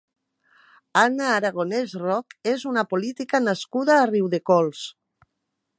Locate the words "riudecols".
4.15-4.85